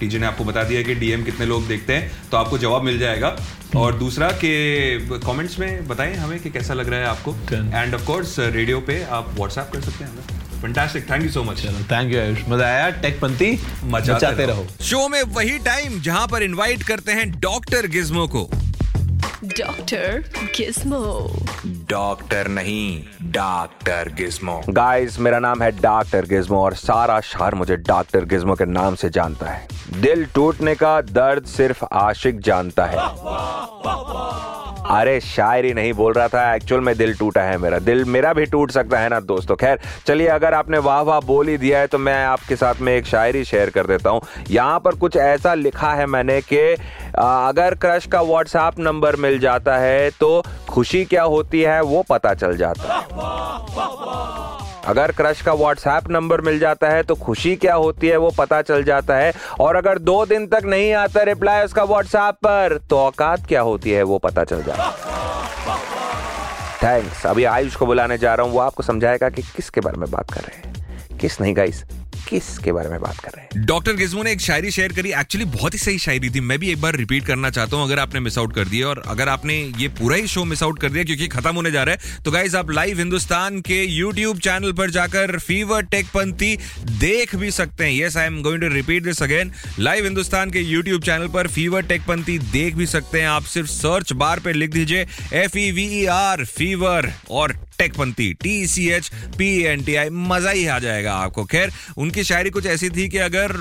टीजे 0.00 0.18
ने 0.18 0.26
आपको 0.26 0.44
बता 0.44 0.62
दिया 0.64 0.82
कि 0.82 0.94
डीएम 0.94 1.24
कितने 1.24 1.46
लोग 1.46 1.66
देखते 1.68 1.92
हैं 1.92 2.10
तो 2.30 2.36
आपको 2.36 2.58
जवाब 2.58 2.82
मिल 2.82 2.98
जाएगा. 2.98 3.36
और 3.76 3.94
दूसरा 3.98 4.30
के 4.34 4.98
कमेंट्स 5.20 5.58
में 5.58 5.88
बताएँ 5.88 6.14
हमें 6.16 6.38
कि 6.40 6.50
कैसा 6.50 6.74
लग 6.74 6.88
रहा 6.88 7.00
है 7.00 7.06
आपको. 7.06 7.34
एंड 7.52 7.94
ऑफ़ 7.94 8.06
कोर्स 8.06 8.38
रेडियो 8.40 8.80
पे 8.80 9.02
आप 9.10 9.32
व्हाट्सएप 9.36 9.70
कर 9.72 9.80
सकते 9.80 10.04
हैं 10.04 10.10
हमें. 10.10 10.62
Fantastic 10.62 11.10
thank 11.10 11.22
you 11.22 11.30
so 11.30 11.42
much 11.44 11.64
thank 11.90 12.12
you 12.12 12.20
Ayush 12.20 12.48
मज़ा 12.48 12.66
आया 12.66 12.90
टेक 13.02 13.20
पंथी 13.20 13.52
मचाते 13.84 14.12
मचाते 14.12 14.46
रहो। 14.46 14.66
शो 14.82 15.08
में 15.08 15.22
वही 15.34 15.58
टाइम 15.64 16.00
जहाँ 16.00 16.26
पर 16.28 16.42
इनवाइट 16.42 16.82
करते 16.82 17.12
हैं 17.12 17.30
डॉक्टर 17.40 17.86
गिज्मो 17.96 18.26
को. 18.36 18.48
डॉक्टर 19.44 20.24
किस्मो 20.56 21.02
डॉक्टर 21.90 22.48
नहीं 22.48 23.02
डॉक्टर 23.22 24.08
गिज्मो। 24.14 24.60
गाइस 24.68 25.18
मेरा 25.18 25.38
नाम 25.38 25.62
है 25.62 25.70
डॉक्टर 25.80 26.26
गिज्मो 26.26 26.58
और 26.58 26.74
सारा 26.74 27.20
शहर 27.20 27.54
मुझे 27.54 27.76
डॉक्टर 27.76 28.24
गिज्मो 28.24 28.54
के 28.54 28.64
नाम 28.64 28.94
से 28.94 29.10
जानता 29.10 29.46
है। 29.46 29.68
दिल 30.00 30.24
टूटने 30.26 30.74
का 30.74 31.00
दर्द 31.00 31.44
सिर्फ़ 31.44 31.84
आशिक 31.92 32.40
जानता 32.40 32.84
है। 32.84 32.96
अरे, 34.90 35.18
शायरी 35.20 35.72
नहीं 35.74 35.92
बोल 35.92 36.12
रहा 36.12 36.28
था। 36.28 36.54
एक्चुअल 36.54 36.80
में 36.80 36.96
दिल 36.96 37.14
टूटा 37.16 37.42
है 37.42 37.56
मेरा। 37.58 37.78
दिल 37.78 38.04
मेरा 38.04 38.32
भी 38.32 38.44
टूट 38.46 38.70
सकता 38.70 38.98
है 38.98 39.08
ना, 39.08 39.18
दोस्तों। 39.20 39.56
खैर, 39.56 39.78
चलिए, 40.06 40.26
अगर 40.28 40.54
आपने 40.54 40.78
वाह 40.78 41.00
वाह 41.00 41.20
बोल 41.20 41.48
ही 41.48 41.56
दिया 41.58 41.78
है 41.78 41.86
तो 41.86 41.98
मैं 41.98 42.24
आपके 42.24 42.56
साथ 42.56 42.80
में 42.80 42.92
एक 42.94 43.06
शायरी 43.06 43.44
शेयर 43.44 43.70
कर 43.70 43.86
देता 43.86 44.10
हूँ। 44.10 44.20
यहाँ 44.50 44.78
पर 44.80 44.94
कुछ 44.94 45.16
ऐसा 45.16 45.54
लिखा 45.54 45.90
है 45.90 46.06
मैंने 46.06 46.40
कि 46.42 46.60
अगर 47.16 47.74
क्रश 47.74 48.06
का 48.06 48.22
व्हाट्सएप 48.22 48.78
नंबर 48.78 49.16
मिल 49.16 49.38
जाता 49.38 49.76
है 49.78 50.10
तो 50.10 50.42
खुशी 50.68 51.04
क्या 51.04 51.22
होती 51.24 51.60
है, 51.62 51.80
वो 51.82 52.04
पता 52.10 52.34
चल 52.34 52.56
जाता 52.56 52.94
है। 52.94 54.35
अगर 54.86 55.12
क्रश 55.12 55.40
का 55.42 55.52
व्हाट्सएप 55.52 56.08
नंबर 56.10 56.40
मिल 56.40 56.58
जाता 56.58 56.88
है 56.88 57.02
तो 57.02 57.14
खुशी 57.14 57.54
क्या 57.56 57.74
होती 57.74 58.08
है 58.08 58.16
वो 58.16 58.30
पता 58.38 58.60
चल 58.62 58.84
जाता 58.84 59.16
है। 59.16 59.32
और 59.60 59.76
अगर 59.76 59.98
दो 59.98 60.24
दिन 60.26 60.46
तक 60.46 60.62
नहीं 60.64 60.92
आता 60.94 61.22
रिप्लाई 61.22 61.64
उसका 61.64 61.84
व्हाट्सएप 61.84 62.34
पर 62.44 62.78
तो 62.90 62.98
औकात 62.98 63.46
क्या 63.46 63.60
होती 63.60 63.90
है 63.90 64.02
वो 64.02 64.18
पता 64.18 64.44
चल 64.44 64.62
जाता 64.62 64.84
है। 64.84 64.94
थैंक्स 66.82 67.26
अभी 67.26 67.44
आयुष 67.44 67.76
को 67.76 67.86
बुलाने 67.86 68.18
जा 68.18 68.34
रहा 68.34 68.46
हूँ। 68.46 68.54
वो 68.54 68.60
आपको 68.60 68.82
समझाएगा 68.82 69.28
कि 69.28 69.42
किसके 69.56 69.80
बारे 69.80 69.98
में 69.98 70.10
बात 70.10 70.30
कर 70.30 70.40
रहे 70.40 70.56
हैं। 70.58 71.18
किस 71.18 71.40
नहीं 71.40 71.56
गाइस 71.56 71.84
किस 72.28 72.46
के 72.58 72.72
बारे 72.72 72.88
में 72.88 73.00
बात 73.00 73.18
कर 73.18 73.30
रहे 73.30 73.44
हैं? 73.44 73.64
डॉक्टर 73.66 73.92
गिज्मो 73.96 74.22
ने 74.22 74.32
एक 74.32 74.40
शायरी 74.40 74.70
शेयर 74.70 74.92
करी। 74.92 75.12
एक्चुअली 75.12 75.44
बहुत 75.46 75.74
ही 75.74 75.78
सही 75.78 75.98
शायरी 75.98 76.30
थी। 76.30 76.40
मैं 76.40 76.58
भी 76.58 76.70
एक 76.70 76.80
बार 76.80 76.96
रिपीट 76.96 77.26
करना 77.26 77.50
चाहता 77.50 77.76
हूँ, 77.76 77.84
अगर 77.84 77.98
आपने 77.98 78.20
मिस 78.20 78.38
आउट 78.38 78.54
कर 78.54 78.68
दिया 78.68 78.88
और 78.88 79.02
अगर 79.06 79.28
आपने 79.28 79.54
ये 79.78 79.88
पूरा 79.98 80.16
ही 80.16 80.26
शो 80.26 80.44
मिस 80.44 80.62
आउट 80.62 80.80
कर 80.80 80.90
दिया 80.90 81.04
क्योंकि 81.04 81.28
खत्म 81.28 81.54
होने 81.54 81.70
जा 81.70 81.82
रहा 81.82 81.94
है 81.94 82.22
तो 82.24 82.30
गाइज़ 82.30 82.56
आप 82.56 82.70
लाइव 82.70 82.98
हिंदुस्तान 82.98 83.60
के 83.60 83.82
यूट्यूब 83.84 84.38
चैनल 84.38 84.72
पर 84.72 84.90
जाकर 84.90 85.38
फीवर 85.38 85.82
टेक 85.86 86.06
पंथी 86.14 86.56
देख 87.00 87.34
भी 87.36 87.50
सकते 87.50 87.84
हैं। 87.84 87.92
Yes 87.94 88.16
I 88.16 88.26
am 88.26 88.40
going 88.42 88.60
to 88.60 88.68
repeat 88.68 89.04
this 89.04 89.22
again 89.22 89.52
live 89.78 90.04
Hindustan 90.04 90.50
के 90.50 90.60
यूट्यूब 90.62 91.02
चैनल 91.02 91.28
पर 91.28 91.48
फीवर 91.48 91.82
टेक 91.84 92.02
पंथी 92.02 92.38
देख 92.38 92.74
भी 92.74 92.86
सकते 92.86 93.20
हैं। 93.20 93.28
आप 93.28 93.44
सिर्फ़ 93.46 93.70
सर्च 93.70 94.12
बार 94.14 94.40
पे 94.40 94.52
लिख 94.52 94.70
दीजिए 94.70 95.06
F 95.34 95.58
E 95.58 95.70
V 95.72 95.86
E 96.00 96.04
R 96.14 96.44
fever 96.46 97.12
और 97.30 97.56
Techpanthi 97.78 98.32
T 98.42 98.66
C 98.66 98.86
H 98.90 99.08
P 99.38 99.48
N 99.64 99.82
T 99.84 99.94
I 99.94 100.08
मज़ा 100.10 100.50
ही 100.50 100.66
आ 100.66 100.78
जाएगा 100.78 101.14
आपको। 101.14 101.44
खैर, 101.44 101.72
उनकी 101.96 102.15
शायरी 102.24 102.50
कुछ 102.50 102.66
ऐसी 102.66 102.90
थी 102.90 103.08
कि 103.08 103.18
अगर 103.18 103.52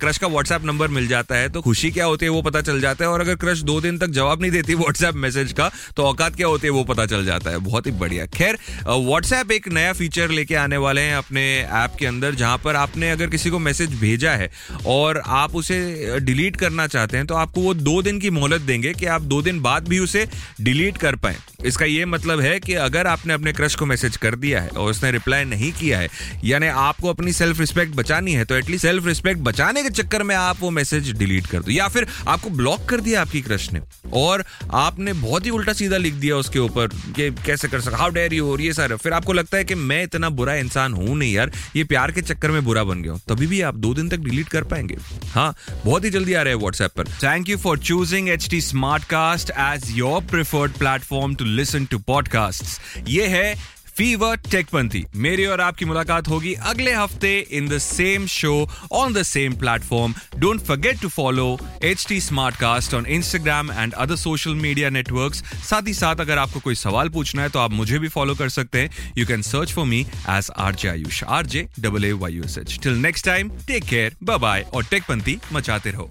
क्रश 0.00 0.18
का 0.18 0.26
व्हाट्सएप 0.26 0.64
नंबर 0.64 0.88
मिल 0.88 1.06
जाता 1.08 1.34
है 1.34 1.48
तो 1.48 1.60
खुशी 1.60 1.90
क्या 1.90 2.04
होती 2.04 2.26
है 2.26 2.30
वो 2.30 2.42
पता 2.42 2.60
चल 2.60 2.80
जाता 2.80 3.04
है 3.04 3.10
और 3.10 3.20
अगर 3.20 3.36
क्रश 3.36 3.60
दो 3.62 3.80
दिन 3.80 3.98
तक 3.98 4.06
जवाब 4.08 4.40
नहीं 4.42 4.50
देती 4.50 4.74
व्हाट्सएप 4.74 5.14
मैसेज 5.14 5.52
का 5.52 5.70
तो 5.96 6.02
औकात 6.02 6.36
क्या 6.36 6.46
होती 6.46 6.66
है 6.66 6.70
वो 6.70 6.84
पता 6.84 7.06
चल 7.06 7.24
जाता 7.26 7.50
है। 7.50 7.58
बहुत 7.58 7.86
ही 7.86 7.92
बढ़िया। 7.94 8.26
खैर 8.28 8.58
व्हाट्सएप 8.86 9.52
एक 9.52 9.68
नया 9.68 9.92
फीचर 9.92 10.30
लेके 10.30 10.54
आने 10.54 10.76
वाले 10.76 11.00
हैं 11.00 11.16
अपने 11.16 11.42
ऐप 11.60 11.92
के 11.98 12.06
अंदर, 12.06 12.34
जहाँ 12.34 12.58
पर 12.58 12.76
आपने 12.76 13.10
अगर 13.10 13.26
किसी 13.26 13.50
को 13.50 13.58
मैसेज 13.58 13.94
भेजा 14.00 14.32
है 14.32 14.50
और 14.86 15.22
आप 15.26 15.56
उसे 15.56 16.20
डिलीट 16.20 16.56
करना 16.56 16.86
चाहते 16.86 17.16
हैं 17.16 17.26
तो 17.26 17.34
आपको 17.34 17.60
वो 17.60 17.74
दो 17.74 18.00
दिन 18.02 18.20
की 18.20 18.30
मोहलत 18.30 18.60
देंगे 18.60 18.92
कि 18.94 19.06
आप 19.06 19.22
दो 19.24 19.42
दिन 19.42 19.60
बाद 19.60 19.88
भी 19.88 19.98
उसे 19.98 20.26
डिलीट 20.60 20.96
कर 20.96 21.16
पाए। 21.16 21.36
इसका 21.64 21.84
ये 21.84 22.04
मतलब 22.06 22.40
है 22.40 22.58
कि 22.60 22.74
अगर 22.74 23.06
आपने 23.06 23.34
अपने 23.34 23.52
क्रश 23.52 23.74
को 23.74 23.86
मैसेज 23.86 24.16
कर 24.16 24.34
दिया 24.36 24.60
है 24.60 24.68
और 24.68 24.90
उसने 24.90 25.10
रिप्लाई 25.10 25.44
नहीं 25.44 25.72
किया 25.72 25.98
है, 25.98 26.08
यानी 26.44 26.66
आपको 26.66 27.08
अपनी 27.08 27.32
सेल्फ 27.32 27.60
रिस्पेक्ट 27.68 27.94
बचानी 27.96 28.32
है 28.32 28.44
तो 28.44 28.54
एटलीस्ट 28.56 28.82
सेल्फ 28.82 29.06
रिस्पेक्ट 29.06 29.40
बचाने 29.42 29.82
के 29.82 29.90
चक्कर 29.92 30.22
में 30.22 30.34
आप 30.34 30.60
वो 30.60 30.70
मैसेज 30.70 31.10
डिलीट 31.12 31.46
कर 31.46 31.58
दो, 31.58 31.70
या 31.70 31.88
फिर 31.88 32.06
आपको 32.28 32.50
ब्लॉक 32.50 32.84
कर 32.88 33.00
दिया 33.00 33.20
आपकी 33.22 33.40
क्रश 33.42 33.68
ने, 33.72 33.80
और 34.12 34.44
आपने 34.74 35.12
बहुत 35.14 35.46
ही 35.46 35.50
उल्टा 35.50 35.72
सीधा 35.72 35.96
लिख 35.96 36.14
दिया 36.14 36.36
उसके 36.36 36.58
ऊपर 36.58 36.88
कि 37.16 37.30
कैसे 37.46 37.68
कर 37.68 37.80
सकता 37.80 37.96
हाउ 37.96 38.10
डेयर 38.10 38.34
यू 38.34 38.50
और 38.52 38.60
ये 38.60 38.72
सारा। 38.74 38.96
फिर 38.96 39.12
आपको 39.12 39.32
लगता 39.32 39.56
है 39.58 39.64
कि 39.64 39.74
मैं 39.74 40.02
इतना 40.02 40.28
बुरा 40.30 40.54
इंसान 40.56 40.92
हूँ 40.92 41.16
नहीं 41.16 41.32
यार, 41.32 41.52
ये 41.76 41.84
प्यार 41.84 42.12
के 42.12 42.22
चक्कर 42.22 42.50
में 42.50 42.64
बुरा 42.64 42.84
बन 42.84 43.02
गया 43.02 43.12
हूँ, 43.12 43.20
तभी 43.28 43.46
भी 43.46 43.60
आप 43.60 43.74
दो 43.76 43.94
दिन 43.94 44.08
तक 44.08 44.18
डिलीट 44.20 44.48
कर 44.48 44.64
पाएँगे। 44.64 44.96
हाँ 45.28 45.54
बहुत 45.84 46.04
ही 46.04 46.10
जल्दी 46.10 46.34
आ 46.34 46.42
रहे 46.42 46.54
हैं 46.54 46.60
व्हाट्सएप 46.60 46.92
पर। 46.96 47.08
Thank 47.22 47.48
you 47.48 47.56
for 47.58 47.78
choosing 47.80 48.28
H 48.28 48.48
T 48.50 48.60
smart 48.60 49.04
cast 49.06 49.50
as 49.50 49.90
your 49.96 50.22
preferred 50.30 50.72
platform 50.78 51.34
to 51.34 51.44
listen 51.44 51.84
to 51.84 51.98
podcast 52.06 53.08
ये 53.08 53.26
है 53.28 53.54
फीवर 53.98 54.36
टेकपंथी 54.50 55.04
मेरी 55.16 55.44
और 55.46 55.60
आपकी 55.60 55.84
मुलाकात 55.84 56.28
होगी 56.28 56.52
अगले 56.70 56.92
हफ़्ते 56.92 57.38
in 57.58 57.68
the 57.68 57.78
same 57.78 58.26
show 58.26 58.52
on 58.92 59.12
the 59.12 59.22
same 59.22 59.54
platform 59.58 60.14
don't 60.38 60.60
forget 60.66 61.00
to 61.00 61.08
follow 61.08 61.46
H 61.84 62.06
T 62.08 62.20
smart 62.20 62.56
cast 62.56 62.94
on 62.94 63.06
Instagram 63.16 63.72
and 63.72 63.94
other 63.94 64.16
social 64.16 64.54
media 64.56 64.90
network 64.90 65.34
साथ 65.34 65.88
ही 65.88 65.94
साथ 65.94 66.20
अगर 66.20 66.38
आपको 66.38 66.60
कोई 66.60 66.74
सवाल 66.74 67.08
पूछना 67.08 67.42
है 67.42 67.48
तो 67.48 67.58
आप 67.58 67.72
मुझे 67.72 67.98
भी 67.98 68.08
फॉलो 68.08 68.34
कर 68.34 68.48
सकते 68.48 68.80
हैं. 68.80 69.12
You 69.18 69.26
can 69.26 69.42
search 69.42 69.72
for 69.72 69.86
me 69.86 70.00
as 70.30 70.50
R 70.56 70.74
J 70.74 70.88
Ayush 70.88 71.22
R 71.24 71.46
J 71.46 71.66
double 71.80 72.04
A 72.04 72.12
Y 72.22 72.40
H 72.58 72.78
till 72.82 72.96
next 72.98 73.26
time 73.26 73.50
take 73.66 73.84
care 73.84 74.16
bye 74.24 74.66
और 74.74 74.84
टेकपंथी 74.90 75.38
मचाते 75.52 75.90
रहो. 75.90 76.10